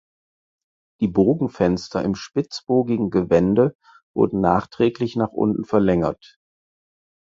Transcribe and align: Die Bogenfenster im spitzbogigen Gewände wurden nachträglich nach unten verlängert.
Die 0.99 1.07
Bogenfenster 1.07 2.03
im 2.03 2.15
spitzbogigen 2.15 3.11
Gewände 3.11 3.77
wurden 4.15 4.41
nachträglich 4.41 5.15
nach 5.15 5.29
unten 5.31 5.63
verlängert. 5.63 6.39